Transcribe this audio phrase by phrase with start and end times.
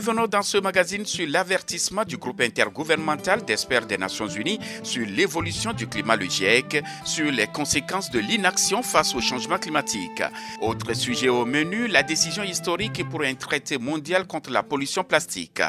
[0.00, 5.74] Revenons dans ce magazine sur l'avertissement du groupe intergouvernemental d'experts des Nations Unies sur l'évolution
[5.74, 10.22] du climat, le GIEC, sur les conséquences de l'inaction face au changement climatique.
[10.62, 15.60] Autre sujet au menu, la décision historique pour un traité mondial contre la pollution plastique.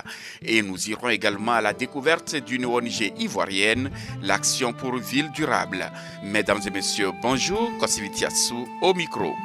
[0.41, 3.91] Et nous irons également à la découverte d'une ONG ivoirienne,
[4.21, 5.91] l'Action pour Ville Durable.
[6.23, 9.35] Mesdames et messieurs, bonjour, Kosivitiasu au micro.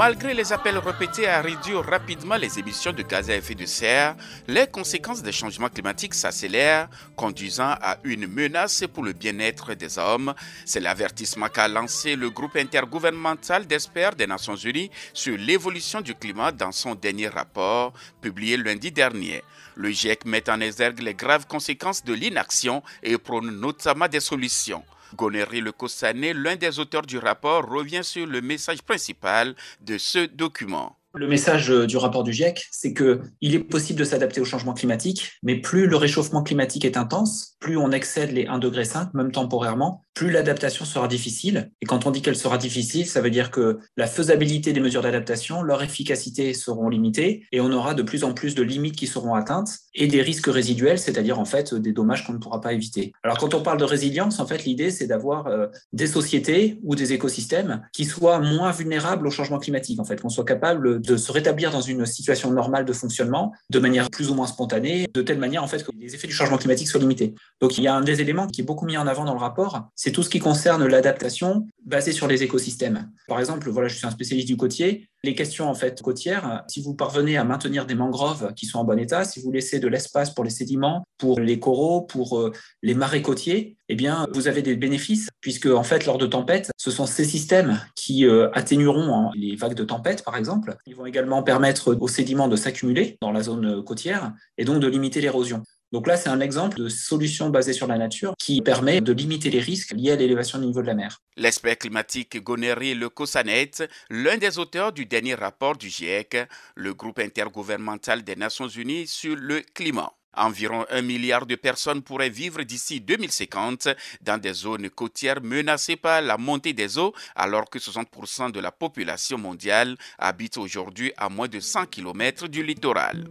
[0.00, 4.16] Malgré les appels répétés à réduire rapidement les émissions de gaz à effet de serre,
[4.48, 10.32] les conséquences des changements climatiques s'accélèrent, conduisant à une menace pour le bien-être des hommes.
[10.64, 16.50] C'est l'avertissement qu'a lancé le groupe intergouvernemental d'experts des Nations Unies sur l'évolution du climat
[16.50, 17.92] dans son dernier rapport,
[18.22, 19.44] publié lundi dernier.
[19.76, 24.82] Le GIEC met en exergue les graves conséquences de l'inaction et prône notamment des solutions.
[25.16, 30.26] Gonéry Le Kossané, l'un des auteurs du rapport, revient sur le message principal de ce
[30.26, 30.96] document.
[31.14, 34.74] Le message du rapport du GIEC, c'est que il est possible de s'adapter au changement
[34.74, 39.30] climatique, mais plus le réchauffement climatique est intense, plus on excède les 1,5 degré, même
[39.32, 41.70] temporairement, plus l'adaptation sera difficile.
[41.80, 45.02] Et quand on dit qu'elle sera difficile, ça veut dire que la faisabilité des mesures
[45.02, 49.06] d'adaptation, leur efficacité seront limitées et on aura de plus en plus de limites qui
[49.06, 52.72] seront atteintes et des risques résiduels, c'est-à-dire en fait des dommages qu'on ne pourra pas
[52.72, 53.12] éviter.
[53.22, 56.94] Alors quand on parle de résilience, en fait l'idée c'est d'avoir euh, des sociétés ou
[56.94, 61.16] des écosystèmes qui soient moins vulnérables au changement climatique, en fait, qu'on soit capable de
[61.16, 65.22] se rétablir dans une situation normale de fonctionnement de manière plus ou moins spontanée, de
[65.22, 67.34] telle manière en fait que les effets du changement climatique soient limités.
[67.60, 69.40] Donc il y a un des éléments qui est beaucoup mis en avant dans le
[69.40, 73.10] rapport, c'est tout ce qui concerne l'adaptation basée sur les écosystèmes.
[73.28, 75.08] Par exemple, voilà, je suis un spécialiste du côtier.
[75.22, 78.84] Les questions en fait côtières, si vous parvenez à maintenir des mangroves qui sont en
[78.84, 82.52] bon état, si vous laissez de l'espace pour les sédiments, pour les coraux, pour euh,
[82.82, 86.70] les marais côtiers, eh bien vous avez des bénéfices puisque en fait lors de tempêtes,
[86.78, 90.76] ce sont ces systèmes qui euh, atténueront les vagues de tempête par exemple.
[90.86, 94.86] Ils vont également permettre aux sédiments de s'accumuler dans la zone côtière et donc de
[94.86, 95.62] limiter l'érosion.
[95.92, 99.50] Donc là, c'est un exemple de solution basée sur la nature qui permet de limiter
[99.50, 101.18] les risques liés à l'élévation du niveau de la mer.
[101.36, 103.70] L'expert climatique Gonéry Le Kossanet,
[104.08, 106.36] l'un des auteurs du dernier rapport du GIEC,
[106.76, 110.12] le groupe intergouvernemental des Nations Unies sur le climat.
[110.36, 113.88] Environ un milliard de personnes pourraient vivre d'ici 2050
[114.20, 118.70] dans des zones côtières menacées par la montée des eaux, alors que 60% de la
[118.70, 123.28] population mondiale habite aujourd'hui à moins de 100 km du littoral.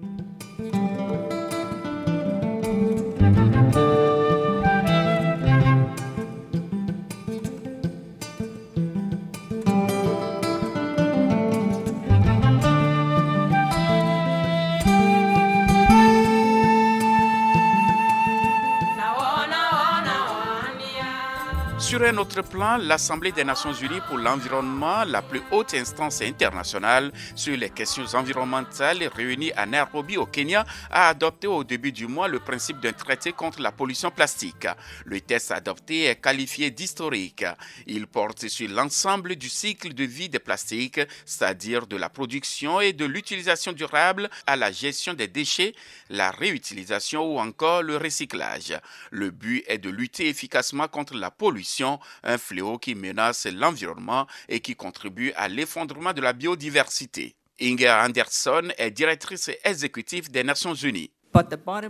[22.00, 27.12] Sur un autre plan, l'Assemblée des Nations Unies pour l'environnement, la plus haute instance internationale
[27.36, 32.30] sur les questions environnementales réunie à Nairobi au Kenya, a adopté au début du mois
[32.30, 34.66] le principe d'un traité contre la pollution plastique.
[35.04, 37.44] Le texte adopté est qualifié d'historique.
[37.86, 42.94] Il porte sur l'ensemble du cycle de vie des plastiques, c'est-à-dire de la production et
[42.94, 45.76] de l'utilisation durable à la gestion des déchets,
[46.10, 48.80] la réutilisation ou encore le recyclage.
[49.12, 51.89] Le but est de lutter efficacement contre la pollution
[52.24, 57.36] un fléau qui menace l'environnement et qui contribue à l'effondrement de la biodiversité.
[57.62, 61.12] Inger Anderson est directrice exécutive des Nations Unies.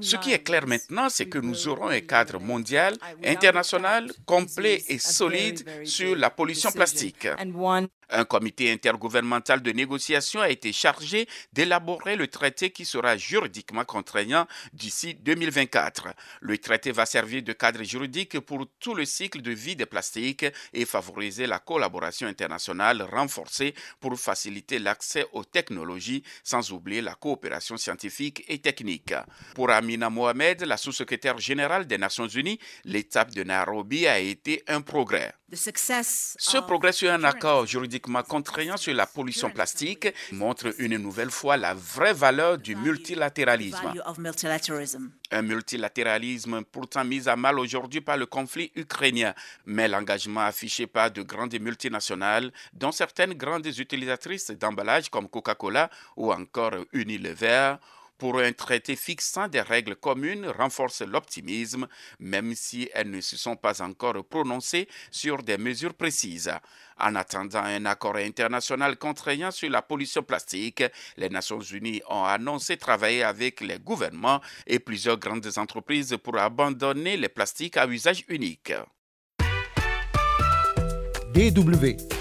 [0.02, 5.00] Ce qui est clair maintenant, c'est que nous aurons un cadre mondial, international, complet et
[5.00, 7.28] solide sur la pollution plastique.
[8.12, 14.47] Un comité intergouvernemental de négociation a été chargé d'élaborer le traité qui sera juridiquement contraignant
[14.74, 16.07] d'ici 2024.
[16.42, 20.45] Le traité va servir de cadre juridique pour tout le cycle de vie des plastiques
[20.74, 27.78] et favoriser la collaboration internationale renforcée pour faciliter l'accès aux technologies sans oublier la coopération
[27.78, 29.13] scientifique et technique.
[29.54, 34.81] Pour Amina Mohamed, la sous-secrétaire générale des Nations Unies, l'étape de Nairobi a été un
[34.81, 35.38] progrès.
[35.54, 41.57] Ce progrès sur un accord juridiquement contraignant sur la pollution plastique montre une nouvelle fois
[41.57, 43.94] la vraie valeur du multilatéralisme.
[45.31, 49.34] Un multilatéralisme pourtant mis à mal aujourd'hui par le conflit ukrainien,
[49.66, 56.31] mais l'engagement affiché par de grandes multinationales, dont certaines grandes utilisatrices d'emballages comme Coca-Cola ou
[56.31, 57.75] encore Unilever,
[58.19, 61.88] pour un traité fixant des règles communes renforce l'optimisme,
[62.19, 66.51] même si elles ne se sont pas encore prononcées sur des mesures précises.
[67.00, 70.83] En attendant un accord international contraignant sur la pollution plastique,
[71.16, 77.15] les Nations Unies ont annoncé travailler avec les gouvernements et plusieurs grandes entreprises pour abandonner
[77.15, 78.74] les plastiques à usage unique.
[81.33, 82.19] DW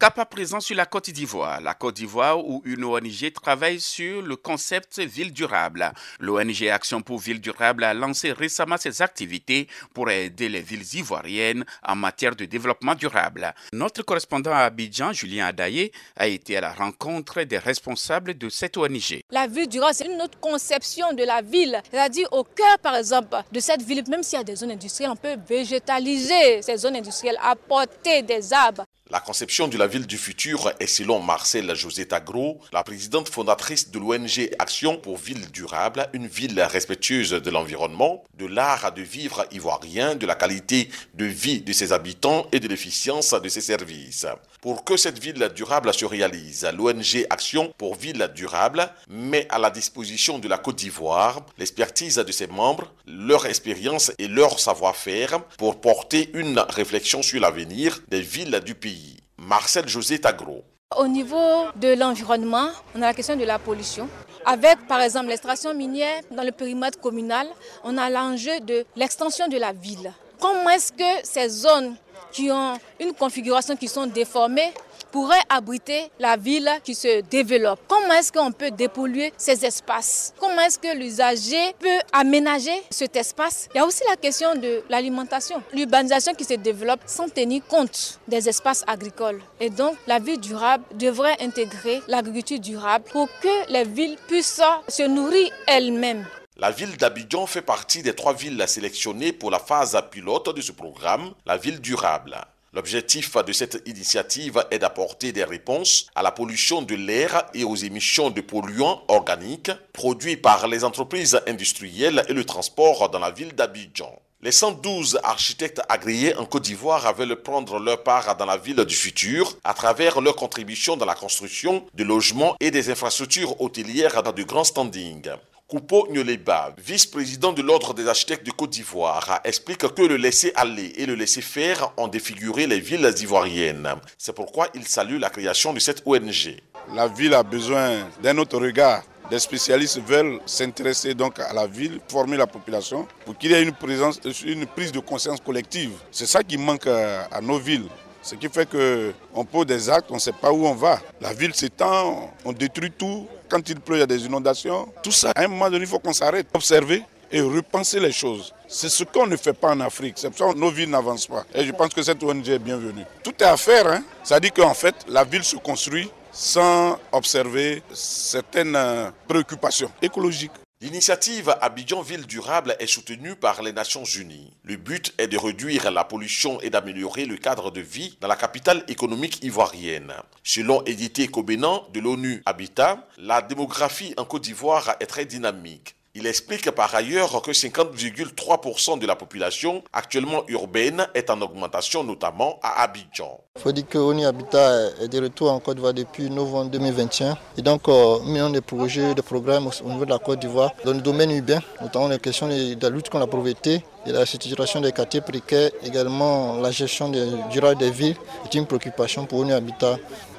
[0.00, 1.60] Cap à présent sur la Côte d'Ivoire.
[1.60, 5.92] La Côte d'Ivoire où une ONG travaille sur le concept ville durable.
[6.20, 11.66] L'ONG Action pour Ville durable a lancé récemment ses activités pour aider les villes ivoiriennes
[11.86, 13.52] en matière de développement durable.
[13.74, 18.78] Notre correspondant à Abidjan, Julien Adaye, a été à la rencontre des responsables de cette
[18.78, 19.20] ONG.
[19.30, 21.78] La ville durable, c'est une autre conception de la ville.
[21.90, 25.12] C'est-à-dire au cœur, par exemple, de cette ville, même s'il y a des zones industrielles,
[25.12, 28.86] on peut végétaliser ces zones industrielles, apporter des arbres.
[29.10, 33.90] La conception de la ville du futur est selon Marcel José Tagro, la présidente fondatrice
[33.90, 39.48] de l'ONG Action pour Ville Durable, une ville respectueuse de l'environnement, de l'art de vivre
[39.50, 44.26] ivoirien, de la qualité de vie de ses habitants et de l'efficience de ses services.
[44.60, 49.70] Pour que cette ville durable se réalise, l'ONG Action pour Ville Durable met à la
[49.70, 55.80] disposition de la Côte d'Ivoire l'expertise de ses membres, leur expérience et leur savoir-faire pour
[55.80, 59.16] porter une réflexion sur l'avenir des villes du pays.
[59.38, 60.62] Marcel José Tagro.
[60.94, 64.10] Au niveau de l'environnement, on a la question de la pollution.
[64.44, 67.46] Avec par exemple l'extraction minière dans le périmètre communal,
[67.82, 70.12] on a l'enjeu de l'extension de la ville.
[70.40, 71.96] Comment est-ce que ces zones
[72.32, 74.72] qui ont une configuration qui sont déformées
[75.10, 77.80] pourrait abriter la ville qui se développe.
[77.88, 80.32] Comment est-ce qu'on peut dépolluer ces espaces?
[80.38, 83.68] Comment est-ce que l'usager peut aménager cet espace?
[83.74, 85.62] Il y a aussi la question de l'alimentation.
[85.72, 89.42] L'urbanisation qui se développe sans tenir compte des espaces agricoles.
[89.60, 95.02] Et donc, la ville durable devrait intégrer l'agriculture durable pour que les villes puissent se
[95.02, 96.24] nourrir elles-mêmes.
[96.60, 100.72] La ville d'Abidjan fait partie des trois villes sélectionnées pour la phase pilote de ce
[100.72, 102.36] programme, la ville durable.
[102.74, 107.76] L'objectif de cette initiative est d'apporter des réponses à la pollution de l'air et aux
[107.76, 113.54] émissions de polluants organiques produits par les entreprises industrielles et le transport dans la ville
[113.54, 114.20] d'Abidjan.
[114.42, 118.94] Les 112 architectes agréés en Côte d'Ivoire veulent prendre leur part dans la ville du
[118.94, 124.32] futur à travers leur contribution dans la construction de logements et des infrastructures hôtelières dans
[124.32, 125.30] de grands standings.
[125.70, 131.06] Koupo Nyoleba, vice-président de l'Ordre des architectes de Côte d'Ivoire, explique que le laisser-aller et
[131.06, 133.88] le laisser-faire ont défiguré les villes ivoiriennes.
[134.18, 136.56] C'est pourquoi il salue la création de cette ONG.
[136.92, 139.04] La ville a besoin d'un autre regard.
[139.30, 143.62] Des spécialistes veulent s'intéresser donc à la ville, former la population pour qu'il y ait
[143.62, 145.92] une, présence, une prise de conscience collective.
[146.10, 147.86] C'est ça qui manque à nos villes.
[148.22, 151.00] Ce qui fait qu'on pose des actes, on ne sait pas où on va.
[151.20, 153.28] La ville s'étend, on détruit tout.
[153.50, 154.88] Quand il pleut, il y a des inondations.
[155.02, 157.02] Tout ça, à un moment donné, il faut qu'on s'arrête, observer
[157.32, 158.54] et repenser les choses.
[158.68, 160.14] C'est ce qu'on ne fait pas en Afrique.
[160.16, 161.44] C'est pour ça que nos villes n'avancent pas.
[161.52, 163.04] Et je pense que cette ONG est bienvenue.
[163.24, 163.88] Tout est à faire.
[163.88, 164.04] Hein?
[164.22, 168.78] Ça dit qu'en fait, la ville se construit sans observer certaines
[169.26, 170.52] préoccupations écologiques.
[170.82, 174.50] L'initiative Abidjan Ville Durable est soutenue par les Nations Unies.
[174.64, 178.36] Le but est de réduire la pollution et d'améliorer le cadre de vie dans la
[178.36, 180.14] capitale économique ivoirienne.
[180.42, 185.96] Selon Édité Kobenan de l'ONU Habitat, la démographie en Côte d'Ivoire est très dynamique.
[186.16, 192.58] Il explique par ailleurs que 50,3% de la population actuellement urbaine est en augmentation, notamment
[192.64, 193.38] à Abidjan.
[193.54, 197.38] Il faut dire que ONU Habitat est de retour en Côte d'Ivoire depuis novembre 2021.
[197.58, 200.72] Et donc, euh, nous avons des projets, des programmes au niveau de la Côte d'Ivoire
[200.84, 204.26] dans le domaine urbain, notamment les questions de la lutte contre la pauvreté et la
[204.26, 207.08] situation des quartiers précaires, également la gestion
[207.52, 209.96] durable des villes est une préoccupation pour ONU Habitat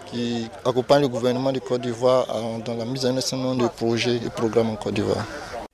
[0.07, 2.27] qui accompagne le gouvernement de Côte d'Ivoire
[2.65, 5.25] dans la mise en œuvre de projets et programmes en Côte d'Ivoire.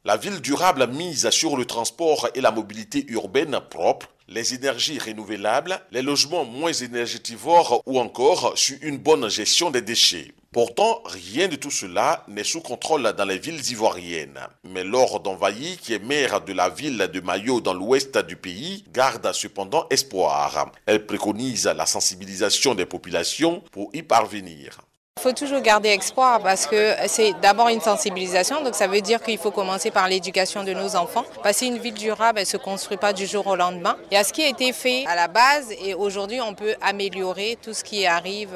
[0.08, 5.82] La ville durable mise sur le transport et la mobilité urbaine propre, les énergies renouvelables,
[5.92, 10.32] les logements moins énergétivores ou encore sur une bonne gestion des déchets.
[10.54, 14.40] Pourtant, rien de tout cela n'est sous contrôle dans les villes ivoiriennes.
[14.64, 18.86] Mais Laure d'Envahi, qui est maire de la ville de Mayo dans l'ouest du pays,
[18.94, 20.72] garde cependant espoir.
[20.86, 24.87] Elle préconise la sensibilisation des populations pour y parvenir.
[25.18, 29.20] Il faut toujours garder espoir parce que c'est d'abord une sensibilisation, donc ça veut dire
[29.24, 31.26] qu'il faut commencer par l'éducation de nos enfants.
[31.42, 33.98] Parce qu'une ville durable, elle ne se construit pas du jour au lendemain.
[34.12, 36.76] Il y a ce qui a été fait à la base et aujourd'hui on peut
[36.84, 38.50] améliorer tout ce qui arrive.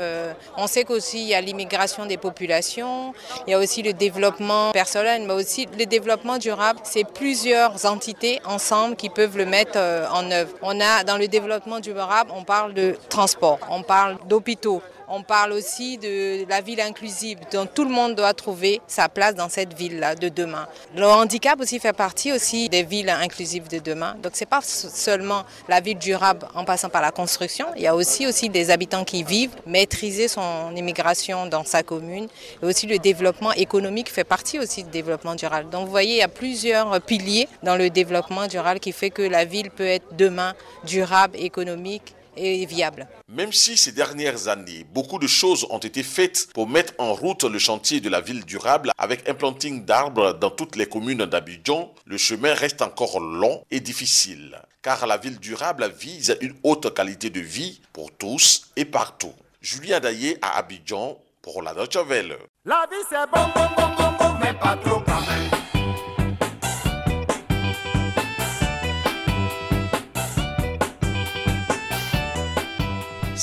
[0.55, 3.15] On sait qu'aussi il y a l'immigration des populations,
[3.47, 6.79] il y a aussi le développement personnel, mais aussi le développement durable.
[6.83, 10.53] C'est plusieurs entités ensemble qui peuvent le mettre euh, en œuvre.
[10.61, 15.51] On a dans le développement durable, on parle de transport, on parle d'hôpitaux, On parle
[15.51, 19.73] aussi de la ville inclusive, dont tout le monde doit trouver sa place dans cette
[19.73, 20.65] ville-là de demain.
[20.95, 24.15] Le handicap aussi fait partie aussi des villes inclusives de demain.
[24.23, 27.95] Donc c'est pas seulement la ville durable en passant par la construction, il y a
[27.95, 32.29] aussi aussi des habitants qui vivent, maîtriser son immigration dans sa commune,
[32.63, 35.69] et aussi le développement économique fait partie aussi du développement durable.
[35.71, 39.23] Donc vous voyez, il y a plusieurs piliers dans le développement durable qui fait que
[39.23, 40.53] la ville peut être demain
[40.85, 43.07] durable, économique et viable.
[43.27, 47.43] Même si ces dernières années, beaucoup de choses ont été faites pour mettre en route
[47.43, 51.93] le chantier de la ville durable avec un planting d'arbres dans toutes les communes d'Abidjan,
[52.05, 57.29] le chemin reste encore long et difficile, car la ville durable vise une haute qualité
[57.29, 59.33] de vie pour tous et partout.
[59.61, 62.35] Julien Daillé à Abidjan pour la Deutsche Welle.
[62.65, 65.60] La vie c'est bon, bon, bon, bon, mais pas trop quand même.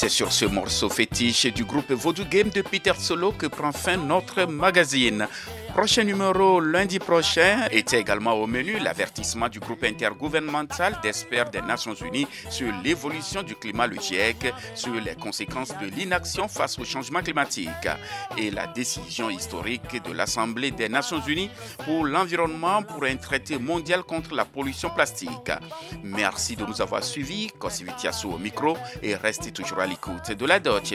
[0.01, 3.97] C'est sur ce morceau fétiche du groupe Vodou Game de Peter Solo que prend fin
[3.97, 5.27] notre magazine.
[5.79, 11.95] Prochain numéro lundi prochain était également au menu l'avertissement du groupe intergouvernemental d'experts des Nations
[11.95, 17.23] Unies sur l'évolution du climat, le GIEC, sur les conséquences de l'inaction face au changement
[17.23, 17.69] climatique
[18.37, 21.51] et la décision historique de l'Assemblée des Nations Unies
[21.85, 25.53] pour l'environnement pour un traité mondial contre la pollution plastique.
[26.03, 27.53] Merci de nous avoir suivis.
[27.57, 30.95] Kosivitiasu au micro et restez toujours à l'écoute de la Deutsche.